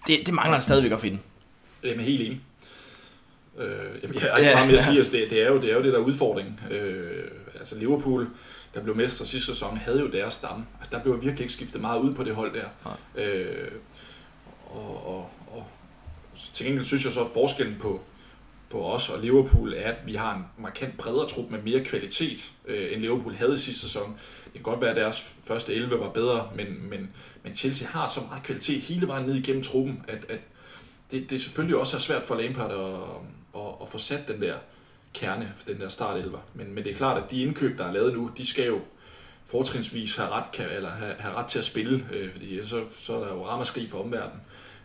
[0.07, 1.19] det, det mangler han stadigvæk at finde.
[1.83, 2.41] Er helt enig.
[3.59, 3.69] Øh,
[4.03, 5.77] jeg, jeg har ikke meget mere at sige, altså, det, det, er jo, det er
[5.77, 6.61] jo det der udfordring.
[6.71, 7.25] Øh,
[7.59, 8.29] altså Liverpool,
[8.75, 10.65] der blev mester sidste sæson, havde jo deres stamme.
[10.79, 12.97] Altså, der blev virkelig ikke skiftet meget ud på det hold der.
[13.17, 13.69] Øh,
[14.67, 15.67] og, og, og
[16.55, 18.01] til gengæld synes jeg så, at forskellen på,
[18.71, 22.51] på os og Liverpool er, at vi har en markant bredere trup med mere kvalitet,
[22.67, 24.19] øh, end Liverpool havde i sidste sæson.
[24.45, 27.11] Det kan godt være, at deres første 11 var bedre, men, men,
[27.43, 30.41] men Chelsea har så meget kvalitet hele vejen ned igennem truppen, at, at
[31.11, 34.55] det, det selvfølgelig også er svært for Lampard at, at, at få sat den der
[35.15, 36.25] kerne, den der start
[36.55, 38.81] Men, men det er klart, at de indkøb, der er lavet nu, de skal jo
[39.45, 43.17] fortrinsvis have ret, kan, eller have, have ret til at spille, øh, fordi så, så
[43.17, 44.41] er der jo ramaskrig for omverdenen.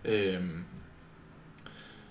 [0.06, 0.44] Øh,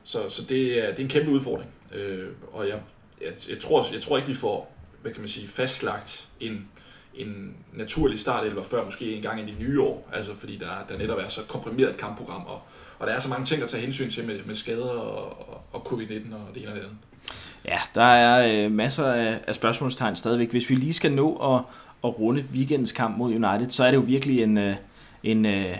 [0.05, 1.71] så, så det, er, det er en kæmpe udfordring.
[1.95, 2.81] Øh, og jeg,
[3.21, 6.69] jeg, jeg, tror, jeg tror ikke, vi får hvad kan man sige, fastlagt en,
[7.15, 10.09] en naturlig startelver før måske en gang i det nye år.
[10.13, 12.61] Altså fordi der, der netop er så komprimeret et kampprogram, og,
[12.99, 15.61] og der er så mange ting at tage hensyn til med, med skader og, og,
[15.73, 16.97] og covid-19 og det ene og det andet.
[17.65, 20.51] Ja, der er øh, masser af, af spørgsmålstegn stadigvæk.
[20.51, 21.63] Hvis vi lige skal nå at,
[22.05, 24.77] at runde weekendens kamp mod United, så er det jo virkelig en, øh,
[25.23, 25.77] en, øh,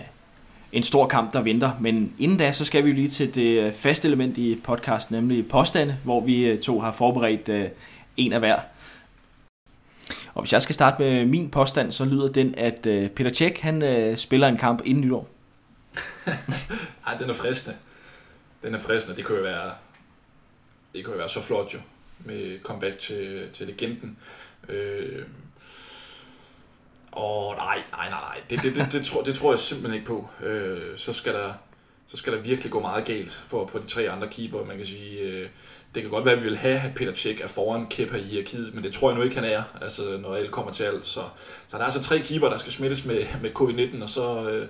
[0.71, 1.71] en stor kamp, der venter.
[1.79, 5.11] Men inden da, så skal vi jo lige til det øh, faste element i podcast,
[5.11, 7.69] nemlig påstande, hvor vi øh, to har forberedt øh,
[8.17, 8.59] en af hver.
[10.33, 12.81] Og hvis jeg skal starte med min påstand, så lyder den, at
[13.15, 15.29] Peter Tjek, han spiller en kamp inden nytår.
[17.07, 17.77] Ej, den er fristende.
[18.63, 19.17] Den er fristende.
[19.17, 19.71] Det kunne jo være,
[20.93, 21.79] det kunne jo være så flot jo,
[22.25, 24.17] med comeback til, til legenden.
[24.69, 25.25] Øh,
[27.15, 28.41] Åh, oh, nej, nej, nej, nej.
[28.49, 30.29] Det, det, det, det, tror, det tror jeg simpelthen ikke på.
[30.43, 31.53] Øh, så, skal der,
[32.07, 34.65] så skal der virkelig gå meget galt for, for de tre andre keeper.
[34.65, 35.49] Man kan sige, øh,
[35.95, 38.21] det kan godt være, at vi vil have, at Peter Tjek er foran Kepa i
[38.21, 41.05] hierarkiet, men det tror jeg nu ikke, han er, altså, når alt kommer til alt.
[41.05, 41.21] Så,
[41.67, 44.67] så der er altså tre keeper, der skal smittes med, med covid-19, og så, øh,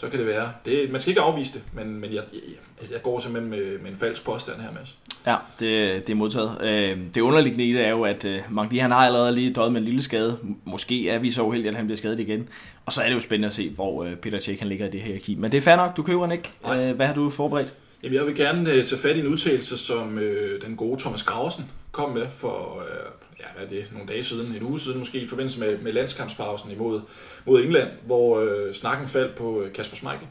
[0.00, 0.52] så kan det være.
[0.64, 3.90] Det, man skal ikke afvise det, men, men jeg, jeg, jeg går simpelthen med, med
[3.90, 4.96] en falsk påstand her, Mads.
[5.26, 6.58] Ja, det, det er modtaget.
[6.62, 9.72] Øh, det underliggende i det er jo, at øh, Magdi han har allerede lige døjet
[9.72, 10.38] med en lille skade.
[10.64, 12.48] Måske er vi så uheldige, at han bliver skadet igen.
[12.86, 14.90] Og så er det jo spændende at se, hvor øh, Peter Cech han ligger i
[14.90, 15.34] det her hierarki.
[15.34, 16.50] Men det er fair nok, du køber den ikke.
[16.62, 16.92] Nej.
[16.92, 17.74] Hvad har du forberedt?
[18.02, 21.64] Jamen, jeg vil gerne tage fat i en udtalelse, som øh, den gode Thomas Graversen
[21.92, 23.10] kom med for øh,
[23.40, 25.92] ja, hvad er det, nogle dage siden, en uge siden måske, i forbindelse med, med
[25.92, 27.00] landskampspausen imod
[27.46, 30.28] mod England, hvor øh, snakken faldt på øh, Kasper Schmeichel.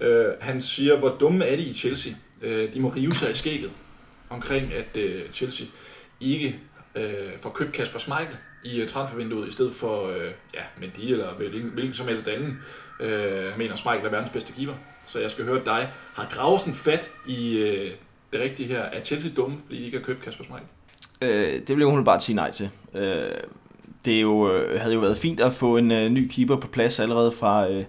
[0.00, 2.12] Øh, han siger, hvor dumme er de i Chelsea?
[2.42, 3.70] Øh, de må rive sig i skægget
[4.30, 5.66] omkring, at øh, Chelsea
[6.20, 6.60] ikke
[6.94, 11.34] øh, får købt Kasper Schmeichel i uh, transfervinduet, i stedet for øh, ja, Mendy eller
[11.34, 12.58] hvilken, hvilken som helst anden.
[13.00, 14.74] Øh, mener, Schmeichel er verdens bedste keeper.
[15.06, 15.92] Så jeg skal høre dig.
[16.14, 17.90] Har Gravesen fat i øh,
[18.32, 18.80] det rigtige her?
[18.80, 20.68] Er Chelsea dumme, fordi de ikke har købt Kasper Schmeichel?
[21.22, 22.70] Øh, det vil hun bare sige nej til.
[22.94, 23.24] Øh,
[24.04, 26.68] det er jo, øh, havde jo været fint at få en øh, ny keeper på
[26.68, 27.84] plads allerede fra øh,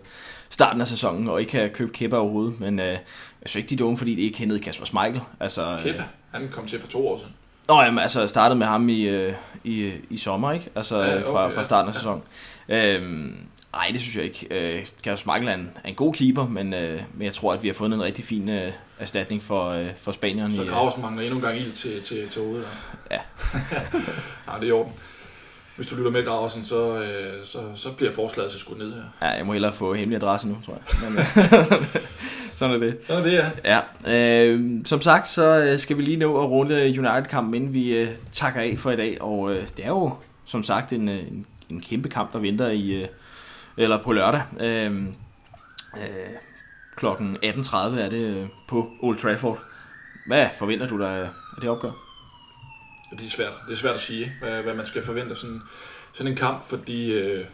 [0.50, 2.60] starten af sæsonen, og ikke have købt Kepa overhovedet.
[2.60, 3.00] Men øh, jeg
[3.46, 5.22] synes ikke, de er dumme, fordi de ikke kendte Kasper Schmeichel.
[5.40, 7.34] Altså, Kepa, øh, han kom til for to år siden.
[7.68, 9.34] Nå, jamen, altså jeg startede med ham i, øh,
[9.64, 10.70] i, i sommer, ikke?
[10.76, 11.98] Altså ja, okay, fra, fra starten af ja.
[11.98, 12.24] sæsonen.
[12.70, 13.38] Øhm,
[13.74, 14.48] nej, det synes jeg ikke.
[14.52, 17.64] Øh, Kasper Schmeichel er en, er en god keeper, men, øh, men jeg tror, at
[17.64, 20.56] vi har fundet en rigtig fin øh, erstatning for, øh, for Spanierne.
[20.56, 22.68] Så Gravesen mangler endnu en gang ild til, til, til hovedet.
[23.10, 23.16] Der.
[23.16, 23.22] Ja.
[24.48, 24.94] nej, det er i orden
[25.76, 29.02] hvis du lytter med, Graversen, så, øh, så, så bliver forslaget så skudt ned her.
[29.22, 31.10] Ja, jeg må hellere få hemmelig adresse nu, tror jeg.
[31.10, 31.86] Men, øh,
[32.56, 32.98] sådan er det.
[33.08, 33.82] Sådan er det, ja.
[34.06, 37.98] ja øh, som sagt, så øh, skal vi lige nå at runde United-kampen, inden vi
[37.98, 39.22] øh, takker af for i dag.
[39.22, 40.14] Og øh, det er jo,
[40.46, 43.08] som sagt, en, en, en kæmpe kamp, der venter i, øh,
[43.78, 44.42] eller på lørdag.
[44.60, 45.02] Øh,
[45.98, 46.02] øh,
[46.96, 49.64] klokken 18.30 er det øh, på Old Trafford.
[50.28, 51.92] Hvad forventer du dig øh, af det opgør?
[53.12, 53.54] Det er svært.
[53.68, 55.62] Det er svært at sige, hvad, hvad man skal forvente sådan,
[56.14, 57.46] sådan en kamp, fordi øh,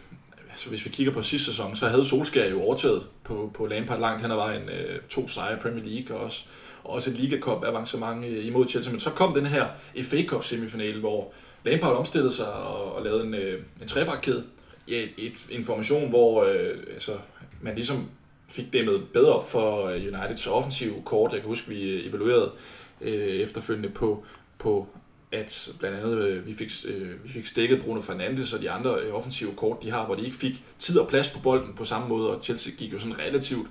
[0.50, 4.00] altså hvis vi kigger på sidste sæson, så havde Solskjaer jo overtaget på, på Lampard
[4.00, 6.44] langt hen ad vejen øh, to sejre Premier League og også,
[6.84, 8.92] og også et Liga Cup avancement øh, imod Chelsea.
[8.92, 9.66] Men så kom den her
[10.02, 11.32] FA Cup semifinale, hvor
[11.64, 14.44] Lampard omstillede sig og, og lavede en, øh, en trebakkæde.
[14.88, 17.12] Ja, et, et information, hvor øh, altså,
[17.60, 18.08] man ligesom
[18.52, 21.32] fik dæmmet bedre op for øh, Uniteds offensive kort.
[21.32, 22.52] Jeg kan huske, vi øh, evaluerede
[23.00, 24.24] øh, efterfølgende på,
[24.58, 24.88] på
[25.32, 28.94] at blandt andet øh, vi, fik, øh, vi fik stikket Bruno Fernandes og de andre
[29.00, 31.84] øh, offensive kort, de har, hvor de ikke fik tid og plads på bolden på
[31.84, 33.68] samme måde, og Chelsea gik jo sådan relativt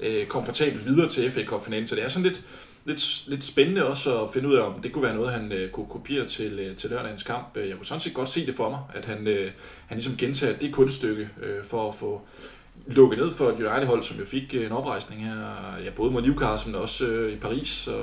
[0.00, 2.42] øh, komfortabelt videre til FA Cup finalen, så det er sådan lidt,
[2.84, 5.70] lidt, lidt spændende også at finde ud af, om det kunne være noget, han øh,
[5.70, 7.56] kunne kopiere til, øh, til lørdagens kamp.
[7.56, 9.50] Jeg kunne sådan set godt se det for mig, at han, øh,
[9.86, 12.22] han ligesom gentager det kunststykke øh, for at få
[12.86, 15.40] lukke ned for et United-hold, som jo fik øh, en oprejsning her,
[15.84, 17.96] ja, både mod Newcastle, men også øh, i Paris, så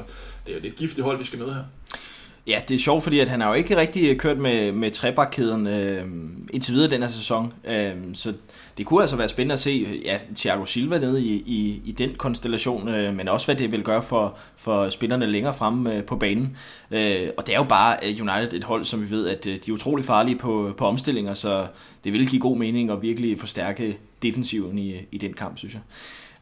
[0.45, 1.63] det er jo et giftigt hold, vi skal møde her.
[2.47, 4.91] Ja, det er sjovt, fordi at han har jo ikke rigtig øh, kørt med, med
[4.91, 6.05] trebakkæden øh,
[6.53, 7.53] indtil videre den her sæson.
[7.67, 8.33] Øh, så
[8.77, 12.13] det kunne altså være spændende at se ja, Thiago Silva nede i, i, i den
[12.13, 16.15] konstellation, øh, men også hvad det vil gøre for, for spillerne længere frem øh, på
[16.15, 16.57] banen.
[16.91, 19.53] Øh, og det er jo bare øh, United et hold, som vi ved, at øh,
[19.53, 21.67] de er utrolig farlige på, på omstillinger, så
[22.03, 25.81] det vil give god mening at virkelig forstærke defensiven i, i den kamp, synes jeg.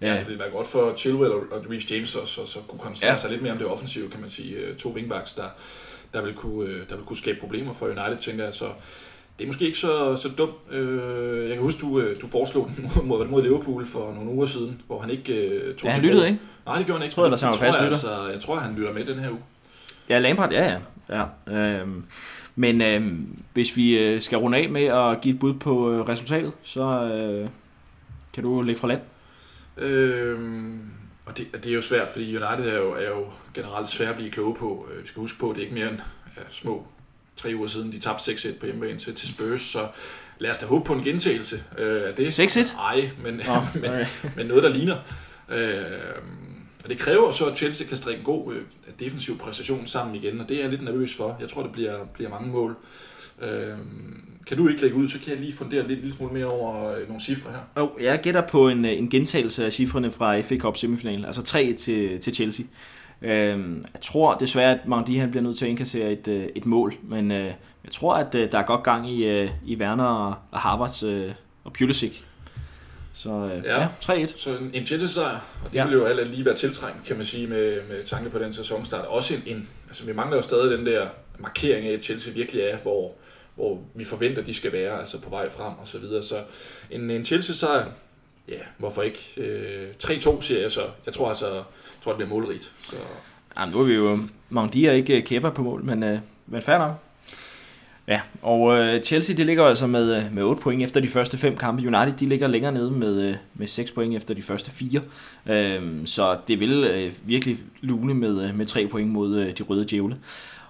[0.03, 3.11] Ja, det vil være godt for Chilwell og Reece James også, og så kunne koncentrere
[3.11, 3.17] ja.
[3.17, 4.73] sig lidt mere om det offensive, kan man sige.
[4.77, 5.43] To wingbacks, der,
[6.13, 8.53] der vil kunne, øh, der vil kunne skabe problemer for United, tænker jeg.
[8.53, 8.65] Så
[9.37, 10.53] det er måske ikke så, så dumt.
[10.71, 14.45] Øh, jeg kan huske, du, øh, du foreslog den mod, mod Liverpool for nogle uger
[14.45, 16.39] siden, hvor han ikke tog Ja, han lyttede ikke?
[16.65, 17.21] Nej, det gjorde han ikke.
[17.21, 19.41] Jeg tror, jeg, fast jeg, altså, jeg tror, han lytter med den her uge.
[20.09, 21.25] Ja, Lampard, ja, ja.
[21.47, 22.03] ja øhm,
[22.55, 26.83] men øhm, hvis vi skal runde af med at give et bud på resultatet, så
[26.83, 27.49] øh,
[28.33, 29.01] kan du lægge fra land.
[29.77, 30.79] Øhm,
[31.25, 34.15] og det, det er jo svært, fordi United er jo, er jo generelt svært at
[34.15, 34.87] blive kloge på.
[34.91, 35.99] Øh, vi skal huske på, at det er ikke mere end
[36.37, 36.87] ja, små
[37.37, 39.87] tre uger siden, de tabte 6-1 på hjemmebane til, til Spurs, så
[40.39, 42.39] lad os da håbe på en gentagelse øh, af det.
[42.39, 42.75] 6-1?
[42.75, 44.05] Nej, men, oh, men, okay.
[44.35, 44.97] men noget, der ligner.
[45.49, 45.81] Øh,
[46.83, 48.61] og det kræver så, at Chelsea kan strikke en god øh,
[48.99, 51.37] defensiv præstation sammen igen, og det er jeg lidt nervøs for.
[51.39, 52.71] Jeg tror, det bliver, bliver mange mål.
[52.71, 52.77] Øh,
[54.47, 56.91] kan du ikke lægge ud, så kan jeg lige fundere lidt, lidt smule mere over
[56.91, 57.83] øh, nogle cifre her.
[57.83, 61.41] Oh, jeg gætter på en, øh, en gentagelse af cifrene fra FA Cup semifinalen, altså
[61.41, 62.65] 3 til, til Chelsea.
[63.21, 63.31] Øh,
[63.93, 66.93] jeg tror desværre, at Mandi han bliver nødt til at indkassere et, øh, et mål,
[67.03, 67.45] men øh,
[67.83, 71.03] jeg tror, at øh, der er godt gang i, øh, i Werner og, og Harvards
[71.03, 71.31] øh,
[71.63, 72.13] og Pulisic.
[73.13, 74.39] Så øh, ja, ja 3-1.
[74.39, 75.85] Så en, en Chelsea-sejr, og det ja.
[75.85, 79.05] vil jo alt lige være tiltrængt, kan man sige, med, med tanke på den sæsonstart.
[79.05, 81.07] Også en, en altså vi mangler jo stadig den der
[81.39, 83.11] markering af, at Chelsea virkelig er, hvor
[83.55, 86.23] hvor vi forventer, de skal være, altså på vej frem og så videre.
[86.23, 86.35] Så
[86.91, 87.85] en, en Chelsea-sejr,
[88.49, 89.33] ja, hvorfor ikke?
[89.37, 90.81] Øh, 3-2 siger jeg så.
[91.05, 91.63] Jeg tror altså, jeg
[92.03, 92.71] tror, det bliver målrigt.
[92.89, 92.95] Så.
[93.59, 96.61] Jamen, nu er vi jo, Mangdi er ikke øh, kæpper på mål, men, øh, men
[96.61, 96.93] fair nok.
[98.07, 101.37] Ja, og øh, Chelsea de ligger altså med, øh, med 8 point efter de første
[101.37, 101.81] fem kampe.
[101.81, 105.01] United de ligger længere nede med, øh, med 6 point efter de første fire.
[105.45, 109.63] Øh, så det vil øh, virkelig lune med, øh, med 3 point mod øh, de
[109.63, 110.17] røde djævle.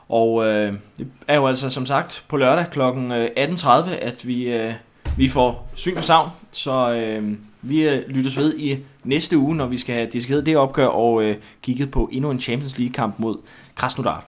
[0.09, 2.81] Og øh, det er jo altså som sagt på lørdag kl.
[2.81, 4.73] 18.30, øh, at vi, øh,
[5.17, 6.29] vi får syn for savn.
[6.51, 10.57] Så øh, vi øh, lyttes ved i næste uge, når vi skal have diskuteret det
[10.57, 13.37] opgør og øh, kigget på endnu en Champions League kamp mod
[13.75, 14.21] Krasnodar.